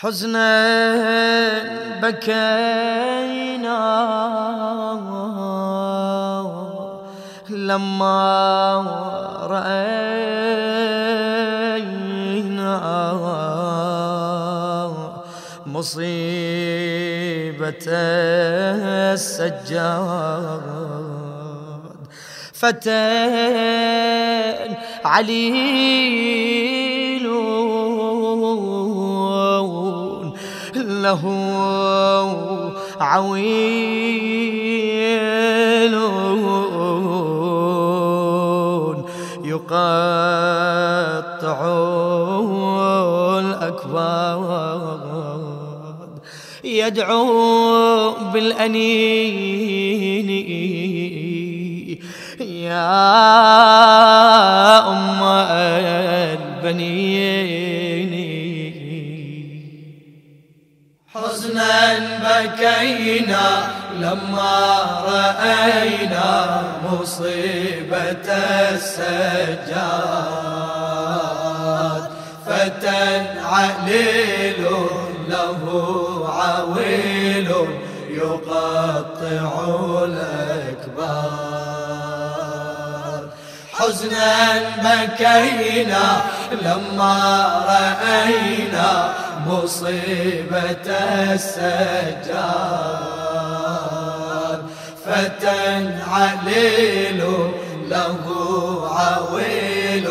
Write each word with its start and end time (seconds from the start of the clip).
حزنا 0.00 0.50
بكينا. 2.02 3.78
لما 7.50 8.84
رأينا 9.50 10.38
مصيبة 15.66 16.14
السجاد 19.14 20.60
فتن 22.52 22.88
عليل 25.04 26.77
له 31.02 31.22
عويل 33.00 34.38
يقطع 39.44 39.78
الأكباد 43.38 44.58
يدعو 46.64 48.12
بالأنين 48.32 49.68
يا 52.40 53.08
أم 54.88 55.22
البنين. 56.62 57.37
بكينا 62.38 63.68
لما 63.94 64.56
رأينا 65.06 66.62
مصيبة 66.84 68.28
السجاد. 68.72 69.98
فتى 72.46 73.26
عليل 73.44 74.66
له 75.28 75.62
عويل 76.28 77.50
يقطع 78.10 79.52
الأكبار 80.04 80.37
حزنا 83.88 84.58
بكينا 84.84 86.06
لما 86.62 87.16
رأينا 87.68 89.12
مصيبة 89.46 90.86
السجاد. 91.32 91.78
فتى 95.06 95.62
عليل 96.10 97.20
له 97.88 98.24
عويل 98.92 100.08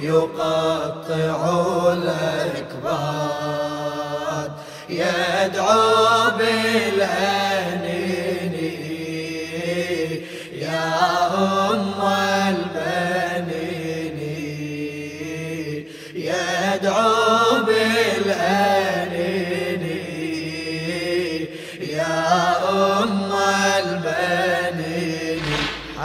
يقطع 0.00 1.40
الأكباد. 1.92 3.30
يدعو 4.88 6.30
بالأنين 6.38 7.47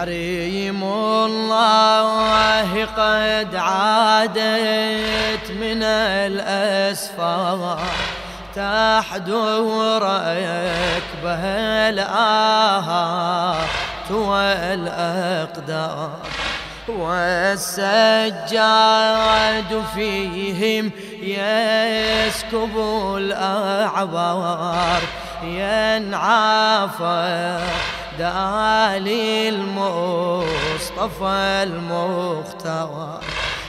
حريم 0.04 0.84
الله 0.84 2.86
قد 2.86 3.56
عادت 3.56 5.52
من 5.52 5.84
الأسفار. 6.28 7.80
تحدو 8.56 9.98
ركبه 9.98 11.44
الآهات 11.90 13.58
والأقدار. 14.12 16.10
والسجاد 16.88 18.24
فيهم 19.96 20.92
يسكب 21.22 22.78
الأعبار 23.18 25.02
ينعافى 25.44 27.60
دالي 28.20 29.50
المصطفى 29.50 31.24
المختار. 31.64 33.20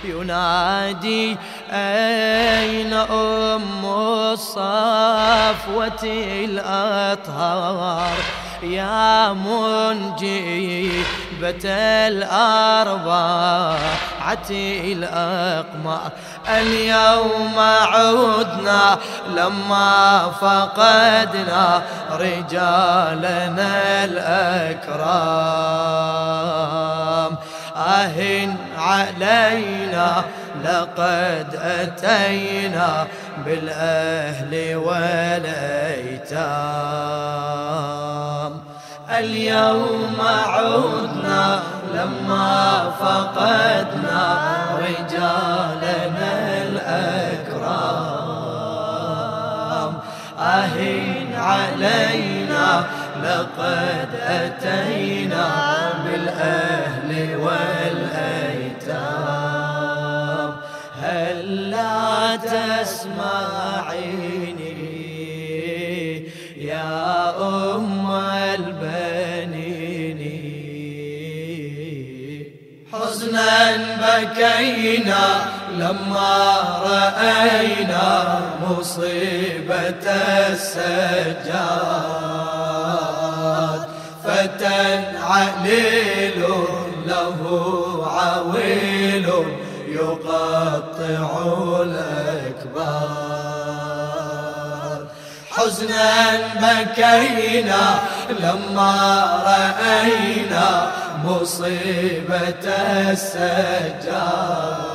ينادي 0.05 1.37
أين 1.71 2.93
أم 2.93 3.85
الصفوة 4.33 6.05
الأطهار؟ 6.45 8.17
يا 8.63 9.33
منجيبة 9.33 10.95
الأربعة 12.09 13.79
الأقمار 14.51 16.11
اليوم 16.49 17.59
عدنا 17.59 18.99
لما 19.37 20.23
فقدنا 20.41 21.83
رجالنا 22.11 24.05
الأكرام. 24.05 25.35
أهن 27.77 28.57
علينا 28.79 30.25
لقد 30.65 31.59
أتينا 31.63 33.07
بالأهل 33.47 34.77
والأيتام. 34.77 36.45
اليوم 39.11 40.17
عدنا 40.21 41.63
لما 41.95 42.91
فقدنا 43.01 44.39
رجالنا 44.79 46.33
الأكرام. 46.63 47.95
أهين 50.41 51.35
علينا 51.37 52.85
لقد 53.23 54.09
أتينا 54.23 55.49
بالأهل 56.05 57.11
والأيتام. 57.37 58.65
هل 61.03 61.71
لا 61.71 62.37
تسمعيني 62.37 63.14
لما 75.85 76.37
رأينا 76.83 78.41
مصيبة 78.69 80.07
السجاد 80.49 81.05
فتى 84.25 84.83
عليل 85.23 86.41
له 87.07 87.41
عويل 88.07 89.29
يقطع 89.89 91.29
الأكبار. 91.83 93.05
حزنا 95.51 96.13
بكينا 96.63 97.85
لما 98.41 98.93
رأينا 99.47 100.67
مصيبة 101.25 102.65
السجاد. 103.11 104.94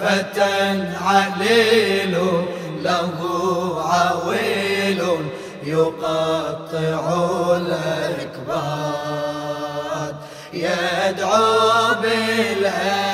فتى 0.00 0.88
عليل 1.04 2.14
له 2.82 3.18
عويل 3.86 5.02
يقطع 5.64 7.02
الأكباد 7.56 9.00
يدعو 10.52 11.94
بالأنين 12.02 13.09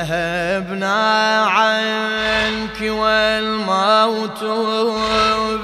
ذهبنا 0.00 1.40
عنك 1.44 2.80
والموت 2.80 4.44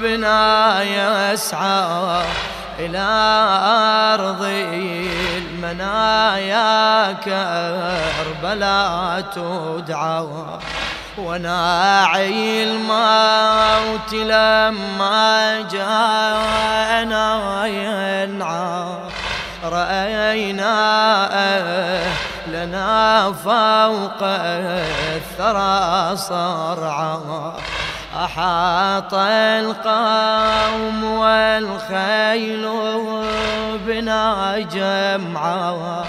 بنا 0.01 0.83
يسعى 0.83 2.23
إلى 2.79 3.07
أرض 4.13 4.43
المنايا 5.37 7.13
كربلا 7.13 8.83
تدعى 9.35 10.27
وناعي 11.17 12.63
الموت 12.63 14.13
لما 14.13 15.61
جاءنا 15.71 17.65
ينعى. 17.65 18.97
رأينا 19.63 20.77
لنا 22.57 23.33
فوق 23.43 24.21
الثرى 24.21 26.17
صرعا. 26.17 27.53
أحاط 28.15 29.13
القوم 29.13 31.03
والخيل 31.03 32.67
بنا 33.85 34.59
جمعا. 34.59 36.05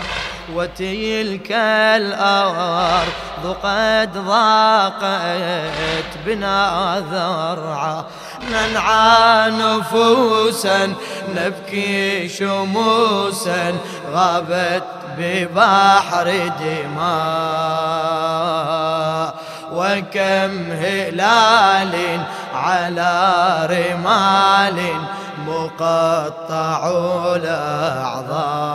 وتلك 0.54 1.52
الأرض 2.00 3.56
قد 3.62 4.12
ضاقت 4.26 6.10
بنا 6.26 7.02
ذرعا. 7.12 8.04
ننعى 8.50 9.50
نفوسا 9.50 10.94
نبكي 11.36 12.28
شموسا. 12.28 13.74
غابت 14.12 14.97
ببحر 15.18 16.28
دماء 16.60 18.08
وكم 19.72 20.52
هلال 20.72 21.94
على 22.54 23.14
رمال 23.70 24.78
مقطع 25.46 26.80
الأعضاء. 27.36 28.68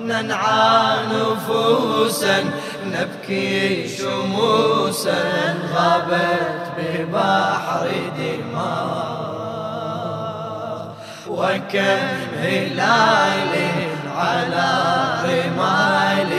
ننعى 0.00 0.98
نفوسا 1.12 2.44
نبكي 2.86 3.88
شموسا 3.88 5.20
غابت 5.74 6.64
ببحر 6.78 7.86
دماء. 8.18 9.26
وكم 11.28 12.06
هلال 12.38 13.54
على 14.16 14.72
رمال 15.24 16.32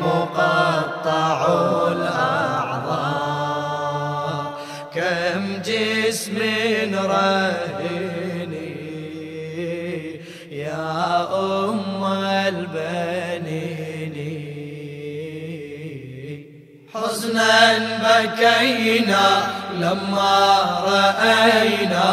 مقطع 0.00 1.38
الأعضاء. 1.88 3.16
كم 4.94 5.42
جسم 5.64 6.38
رهيني 6.94 8.76
يا 10.50 11.28
أم 11.34 12.04
البنين. 12.48 14.16
حزنا 16.94 17.56
بكينا 18.04 19.26
لما 19.80 20.38
رأينا 20.86 22.10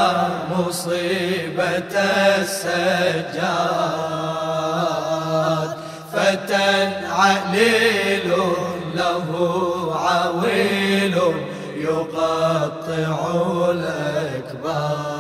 مصيبة 0.52 1.94
السجاد 2.40 4.23
فتى 6.34 6.92
عليل 7.10 8.30
له 8.96 9.30
عويل 10.06 11.18
يقطع 11.78 13.18
الأكبار 13.72 15.14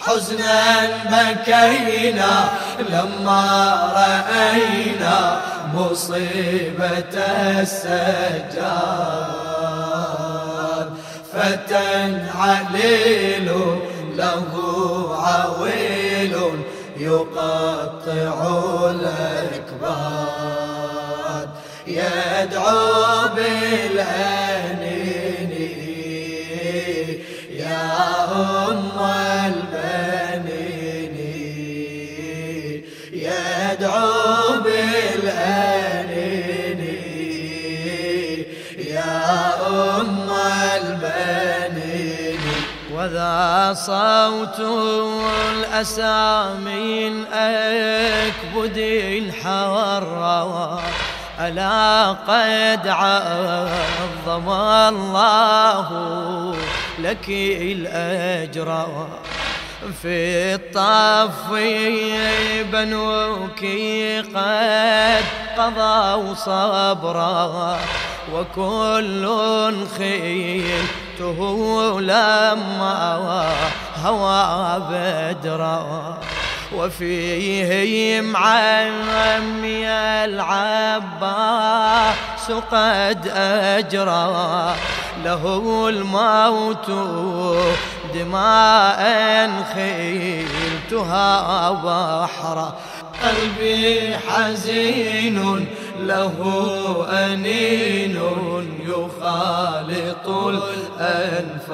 حزنا 0.00 0.62
بكينا 1.10 2.34
لما 2.90 3.44
رأينا 3.96 5.40
مصيبة 5.74 7.14
السجاد. 7.60 8.14
فتى 11.32 11.90
عليل 12.34 13.48
له 14.16 14.52
عويل 15.18 16.03
يقطع 16.96 18.46
الأكباد 18.90 20.34
يدعو 21.86 23.28
بالأنين 23.34 24.43
وذا 43.04 43.74
صوت 43.76 44.60
الأسى 45.52 46.54
من 46.64 47.24
أكبد 47.32 48.78
ألا 51.40 52.08
قد 52.12 52.88
عظم 52.88 54.48
الله 54.48 55.88
لك 56.98 57.28
الأجر 57.28 58.86
في 60.02 60.54
الطف 60.54 61.50
بنوك 62.72 63.64
قد 64.34 65.24
قضوا 65.58 66.34
صبرا 66.34 67.78
وكل 68.32 69.24
خيلته 71.18 72.00
لما 72.00 73.48
هوى 74.04 74.82
بدرا. 74.90 76.18
وفيهم 76.76 78.36
عمي 78.36 79.88
العباس 80.24 81.32
قد 82.72 83.28
أجرى 83.34 84.74
له 85.24 85.88
الموت 85.88 86.90
دماء 88.14 89.00
خيلتها 89.74 91.70
بحرا. 91.70 92.74
قلبي 93.24 94.16
حزين 94.28 95.38
له 96.00 96.36
أنين 97.10 98.16
يخالط 98.88 100.26
الأنفاس. 100.28 101.64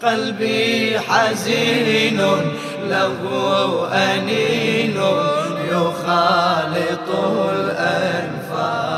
قلبي 0.03 0.99
حزين 1.01 2.21
له 2.89 3.19
أنين 3.93 4.99
يخالط 5.71 7.09
الأنفاس. 7.53 8.89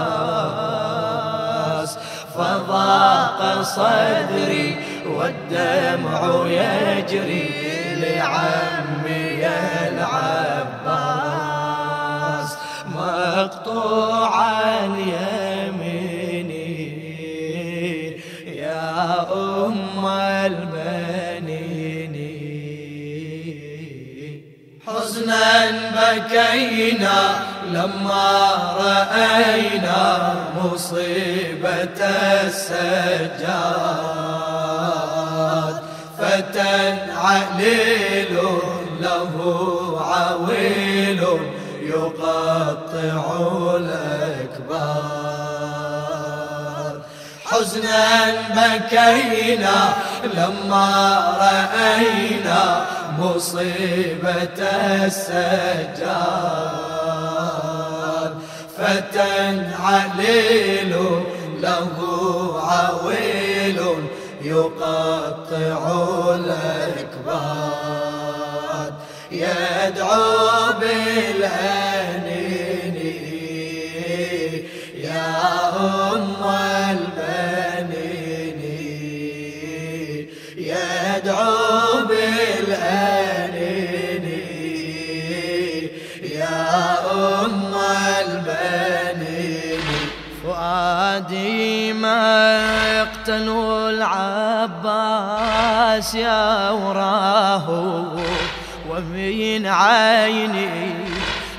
فضاق 2.34 3.62
صدري 3.62 4.76
والدمع 5.06 6.20
يجري 6.46 7.50
لعمي 7.96 8.79
مصيبة 30.90 32.02
السجاد. 32.44 32.90
فتى 36.18 36.76
عليل 37.16 38.34
له 39.00 39.34
عويل 40.00 41.22
يقطع 41.82 43.24
الأكباد 43.76 44.90
حزنا 47.44 48.06
بكينا 48.50 49.78
لما 50.34 50.88
رأينا 51.40 52.62
مصيبة 53.18 54.58
السجاد. 55.04 56.89
فتى 58.80 59.34
عليل 59.80 60.92
له 61.60 61.96
عويل 62.64 63.80
يقطع 64.42 65.82
الأكباد. 66.34 67.80
يدعو 69.30 70.72
بالهنين 70.80 71.79
فؤادي 91.20 91.92
مقتل 91.92 93.48
العباس 94.88 96.14
يا 96.14 96.70
وراه 96.70 97.70
ومن 98.90 99.66
عيني 99.66 100.94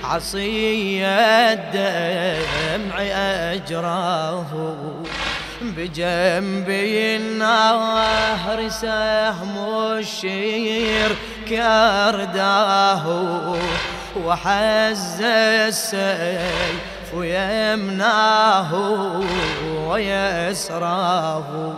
عصي 0.04 1.06
الدمع 1.06 3.02
أجراه 3.54 4.46
بجنبي 5.62 7.16
النهر 7.16 8.70
سهم 8.70 9.58
الشير 9.98 11.16
كرداه 11.50 13.06
وحز 14.26 15.22
السيف 15.22 16.91
ويمناه 17.14 18.72
ويسراه 19.88 21.74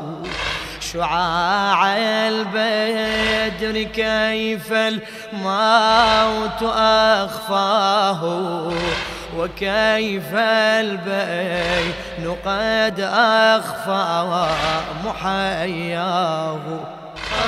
شعاع 0.80 1.98
البدر 1.98 3.84
كيف 3.84 4.74
الموت 4.74 6.64
أخفاه؟ 6.76 8.22
وكيف 9.38 10.34
البين 10.34 11.94
قد 12.46 13.00
أخفى؟ 13.00 14.48
محياه 15.06 16.60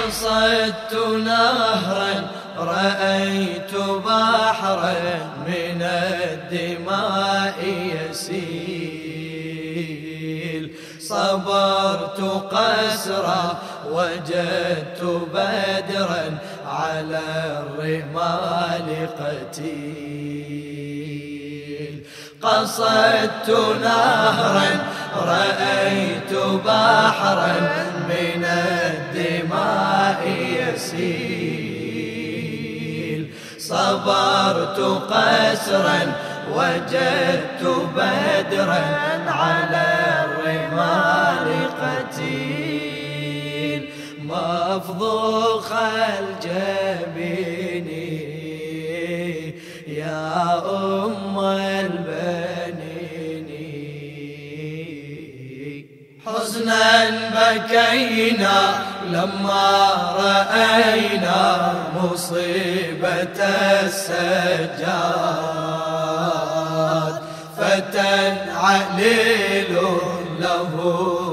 قصدت 0.06 0.94
نهرا 1.25 2.27
رأيت 2.58 3.76
بحرا 4.06 4.96
من 5.48 5.82
الدماء 5.82 7.56
يسيل. 7.66 8.76
صبرت 11.00 12.20
قسرا 12.52 13.58
وجدت 13.92 15.02
بدرا 15.34 16.38
على 16.68 17.22
الرمال 17.60 18.88
قتيل. 19.20 20.16
قصدت 22.42 23.50
نهرا 23.82 24.70
رأيت 25.16 26.34
بحرا 26.66 27.56
من 28.10 28.46
الدماء 28.46 30.22
يسيل. 30.38 31.35
صبرت 33.70 34.80
قسرا 35.12 36.00
وجدت 36.56 37.64
بدرا 37.96 38.84
على 39.28 39.88
الرمال 40.26 41.48
قتيل. 41.82 43.82
مفضوخ 44.20 45.70
الجبين 46.20 47.88
يا 49.88 50.62
أم 51.06 51.40
البنين 51.40 53.50
حزنا 56.26 56.86
بكينا 57.36 58.85
لما 59.16 59.72
رأينا 60.20 61.74
مصيبة 61.96 63.40
السجاد 63.84 64.36
فتى 67.58 68.16
عليل 68.56 69.74
له 70.40 70.74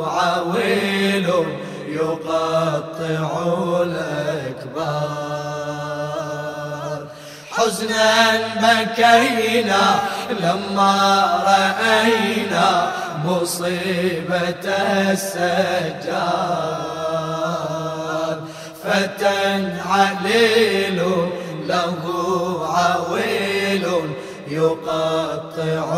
عويل 0.07 1.29
يقطع 1.89 3.31
الأكبار. 3.83 5.03
حزنا 7.51 8.13
بكينا 8.63 9.85
لما 10.41 10.95
رأينا 11.47 12.67
مصيبة 13.25 14.65
السجاد. 15.11 16.93
فتى 18.93 19.73
عليل 19.89 21.01
له 21.67 22.03
عويل 22.77 23.85
يقطع 24.49 25.89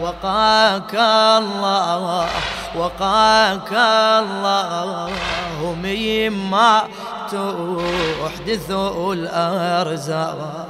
وقاك 0.00 0.94
الله 0.94 2.28
وقاك 2.76 3.72
الله. 4.22 5.10
مما 5.82 6.82
تحدث 7.32 8.70
الأرزاق. 9.12 10.68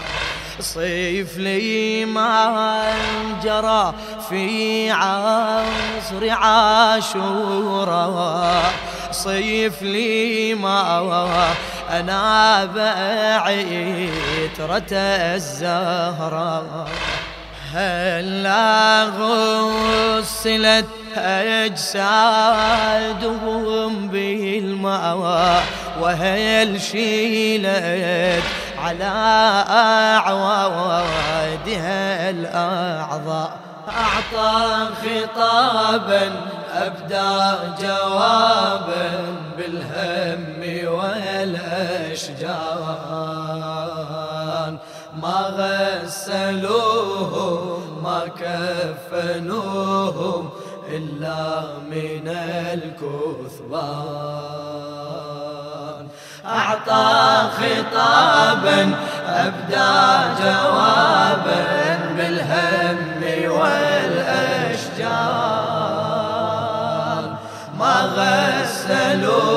صيف 0.61 1.37
لي 1.37 2.05
ما 2.05 2.95
جرى 3.45 3.95
في 4.29 4.91
عصر 4.91 6.31
عاشوراء. 6.31 7.53
صيف 9.13 9.83
لي 9.83 10.55
ما 10.55 11.01
أنا 11.91 12.65
بعيترة 12.65 13.77
الزهراء 15.35 16.89
هلا 17.75 19.05
غسلت 19.05 20.87
أجسادهم 21.17 22.09
بالماء؟ 24.09 25.63
وهل 26.01 26.81
شيلت 26.81 28.45
على 28.79 29.05
أعوادها 30.19 31.21
الأعضاء؟ 32.31 33.59
أعطى 33.89 34.89
خطابا 35.03 36.33
أبدى 36.73 37.57
جوابا 37.81 39.11
بالهم. 39.57 40.46
الاشجان 42.17 42.57
ما 45.23 45.41
غسلوهم 46.05 47.81
ما 48.03 48.21
كفنوهم 48.41 49.63
إلا 50.89 51.63
من 51.91 52.29
الكثبان. 52.73 53.67
أعطى 56.47 57.51
خطابا 57.59 58.95
أبدى 59.29 59.95
جوابا 60.43 61.65
بالهم 62.17 62.99
والأشجار. 63.51 64.87
ما 67.79 67.97
غسلوهم 68.17 69.56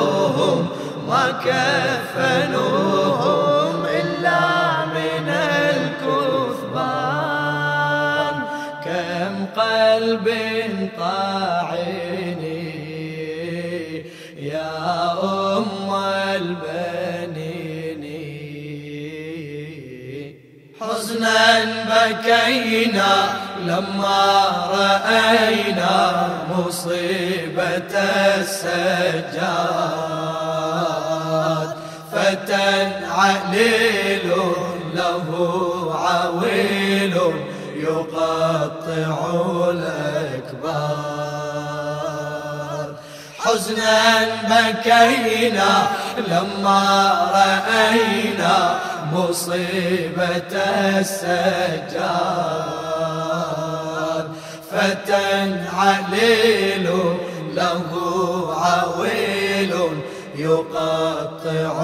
ما 1.10 1.30
كفنوهم 1.44 3.04
إلا 3.84 4.40
من 4.86 5.26
الكثبان؟ 5.70 7.14
كم 8.84 9.34
قلب 9.60 10.26
طاعني 10.98 12.70
يا 14.38 15.12
أم 15.22 15.90
البنين؟ 16.34 18.02
حزنا 20.80 21.42
بكينا 21.90 23.12
لما 23.66 24.22
رأينا 24.70 26.28
مصيبة 26.50 27.92
السجاد 28.38 30.19
فتى 32.30 32.92
عليل 33.10 34.30
له 34.94 35.28
عويل 35.94 37.16
يقطع 37.76 39.16
الأكبار 39.70 41.00
حزنا 43.38 44.26
بكينا 44.50 45.72
لما 46.28 46.82
رأينا 47.34 48.54
مصيبة 49.12 50.52
السجاد. 50.98 51.50
فتى 54.70 55.28
عليل 55.76 56.86
له 57.54 57.90
عويل 58.56 59.99
يقطع 60.40 61.74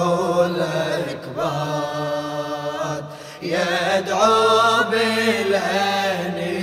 الأكباد 0.45 1.97
يدعو 3.41 4.83
بالأنين 4.91 6.57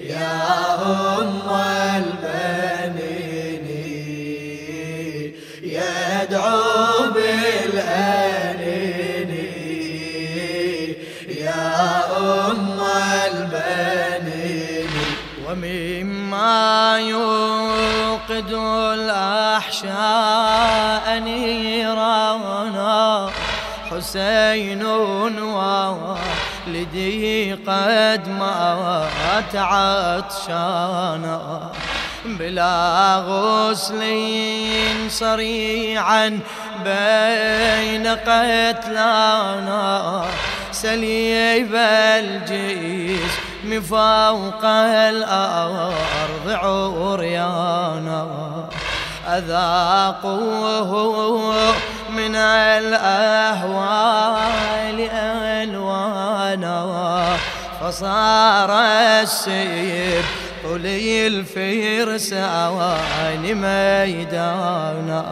يا 0.00 0.42
أم 0.82 1.40
البنين 1.96 3.66
يدعو 5.62 7.12
بالأنين 7.14 8.52
يا 11.28 11.70
أم 12.18 12.80
البنين 13.26 14.90
ومما 15.48 16.52
يوقد 18.32 18.52
الأحشاء 19.00 19.94
نيرانا. 21.18 22.30
حسين 23.90 24.82
ووالدي 25.42 26.92
قد 27.52 28.28
مات 28.28 29.56
عطشانا. 29.56 31.40
بلا 32.24 33.16
غسل 33.28 34.02
صريعا 35.10 36.40
بين 36.84 38.06
قتلانا. 38.06 39.92
سليب 40.72 41.74
الجسم 43.64 43.80
فوق 43.80 44.64
الأرض 44.64 46.46
عريانا. 46.46 48.26
أذاقوه 49.28 50.92
من 52.10 52.34
الأهوال 52.36 53.78
ألوانا. 55.62 56.78
فصار 57.80 58.70
السيب 59.22 60.24
طلي 60.64 61.26
الفرسان 61.26 62.72
ميدانا. 63.42 65.24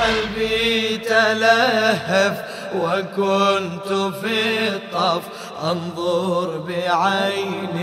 قلبي 0.00 0.98
تلهف 0.98 2.36
وكنت 2.74 3.90
في 4.20 4.38
الطف 4.68 5.22
أنظر 5.64 6.58
بعين 6.58 7.76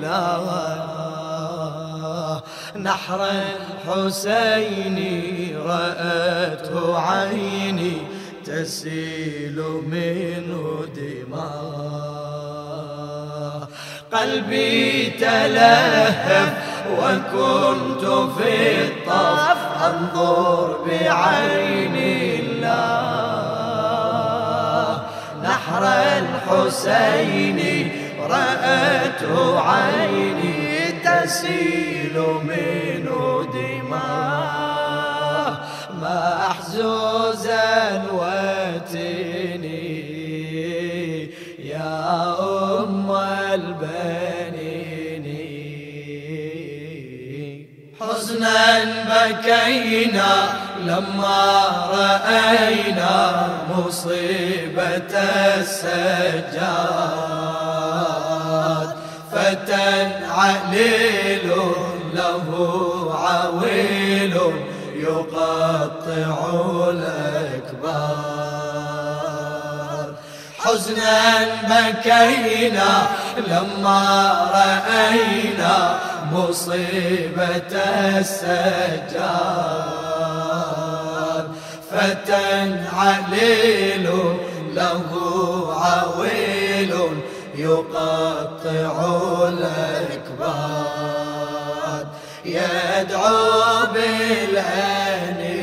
الله. 0.00 1.16
نحر 2.76 3.20
الحسين 3.24 4.98
رأته 5.66 6.98
عيني 6.98 7.96
تسيل 8.44 9.58
منه 9.86 10.84
دماء. 10.96 11.96
قلبي 14.12 15.10
تلهف 15.10 16.52
وكنت 16.98 18.04
في 18.38 18.52
الطف 18.84 19.60
أنظر 19.84 20.66
بعين 20.86 21.96
الله. 22.40 23.05
نحر 25.76 25.84
الحسين 26.18 27.60
رأته 28.20 29.60
عيني 29.60 30.92
تسيل 31.04 32.16
منه 32.44 33.48
دماء 33.54 34.70
محزوزا 36.02 37.68
وتني 38.12 39.66
يا 41.58 42.34
أم 42.80 43.10
البنين 43.54 45.26
حزنا 48.00 48.60
بكينا. 49.08 50.65
لما 50.86 51.42
رأينا 51.92 53.48
مصيبة 53.70 55.12
السجاد 55.58 56.46
فتى 59.32 59.90
عليل 60.30 61.46
له 62.14 62.48
عويل 63.26 64.36
يقطع 64.94 66.36
الأكبار. 66.90 68.36
حزنا 70.58 71.20
بكينا 71.68 72.92
لما 73.48 74.02
رأينا 74.54 75.98
مصيبة 76.32 77.72
السجاد. 78.18 80.15
فتى 81.96 82.76
عليل 82.92 84.06
له 84.74 85.10
عويل 85.76 86.92
يقطع 87.54 88.96
الأكباد. 89.48 90.86
يدعو 92.44 93.86
بالأنين 93.94 95.55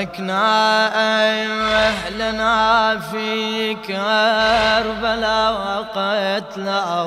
تركنا 0.00 0.88
أهلنا 1.88 2.98
في 2.98 3.74
كربلاء 3.74 5.52
وقتلى 5.52 7.06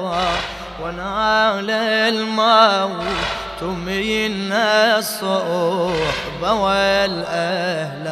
ونال 0.84 1.70
الموت 1.70 3.62
منا 3.64 4.98
الصحبة 4.98 6.54
والأهل. 6.54 8.08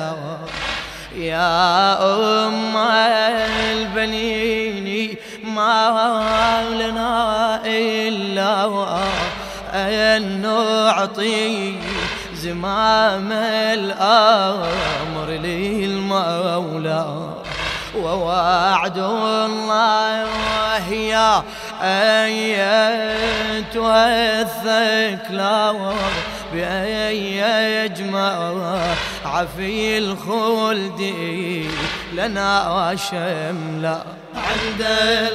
يا 1.15 1.97
أم 2.47 2.77
البنين 3.71 5.15
ما 5.43 6.63
لنا 6.71 7.61
إلا 7.65 8.65
أن 9.73 10.41
نعطي 10.41 11.80
زمام 12.41 13.31
الأمر 13.77 15.29
للمولى 15.29 17.05
ووعد 17.95 18.97
الله 18.97 20.27
يا 20.93 21.43
أيتها 22.25 23.21
الثكلى 24.41 25.93
بأن 26.53 27.15
يجمع 27.85 28.53
عفي 29.25 29.97
الخلد. 29.97 31.01
لنا 32.13 32.95
شملا 32.95 33.97
عند 34.35 34.81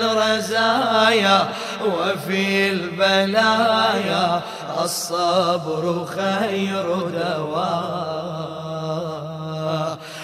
الرزايا 0.03 1.49
وفي 1.85 2.71
البلايا 2.71 4.43
الصبر 4.85 6.05
خير 6.05 6.87
دواء. 7.11 8.57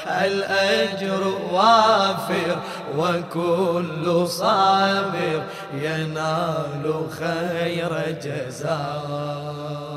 الأجر 0.07 1.23
وافر 1.53 2.57
وكل 2.99 4.29
صابر 4.29 5.43
ينال 5.75 6.85
خير 7.19 7.93
جزاء. 8.25 9.92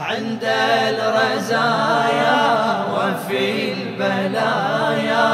عند 0.00 0.44
الرزايا 0.88 2.42
وفي 2.94 3.72
البلايا 3.72 5.26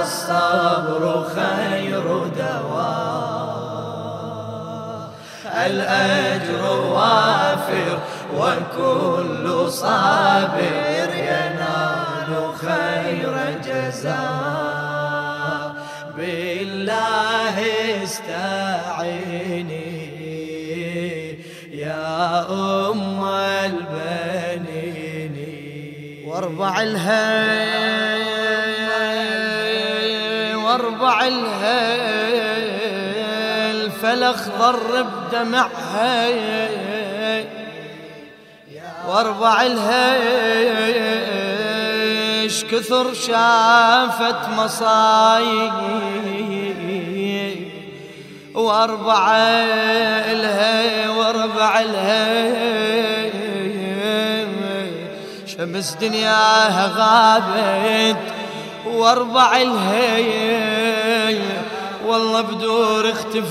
الصبر 0.00 1.02
خير 1.34 2.06
دواء. 2.38 3.54
الأجر 5.66 6.62
وافر 6.92 7.98
وكل 8.36 9.46
صابر 9.70 11.10
ينال 11.14 12.30
خير 12.56 13.34
جزاء. 13.66 14.74
بالله 16.16 17.56
استعيني 18.04 19.94
يا 21.72 22.46
أم 22.50 23.13
واربع 26.34 26.82
الهيل 26.82 28.24
واربع 30.56 31.26
الهيل 31.26 32.70
فالاخضر 33.90 35.02
بدمعها 35.02 36.28
واربع 39.08 39.62
الهيش 39.62 39.84
كثر 42.64 43.14
شافت 43.14 44.48
مصايب. 44.56 45.72
واربع 48.54 49.36
الهي 50.30 51.08
واربع 51.08 51.80
الهي 51.80 53.23
شمس 55.56 55.94
دنياها 56.00 56.86
غابت 56.96 58.16
واربع 58.86 59.56
الهي 59.56 61.38
والله 62.06 62.40
بدور 62.40 63.10
اختفيت 63.10 63.44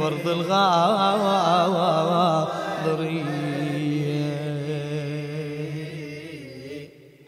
برض 0.00 0.28
الغاضرين 0.28 1.10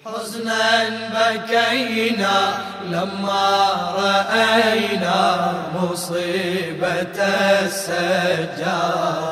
حزنا 0.04 0.88
بكينا 1.14 2.54
لما 2.90 3.48
رأينا 3.98 5.52
مصيبة 5.74 7.18
السجاد. 7.64 9.22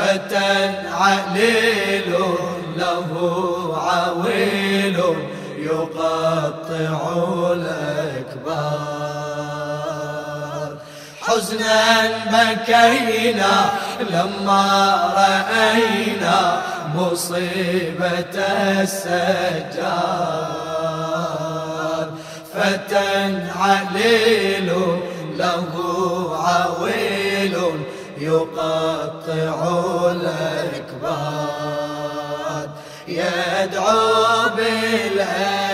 فتى 0.00 0.52
عليل 0.92 2.10
له 2.76 3.10
عويل 3.76 4.98
يقطع 5.58 7.00
الأكبار. 7.52 8.80
حزنا 11.20 12.08
بكينا 12.32 13.54
لما 14.10 14.64
رأينا 15.16 16.62
مصيبة 16.96 18.36
السجاد 18.80 19.60
فتى 22.54 23.10
عليل 23.56 24.70
له 25.36 25.72
عويل 26.46 27.19
يقطع 28.20 29.58
الأكباد 30.10 31.50
يدعو 33.08 34.48
بالأنين 34.56 35.69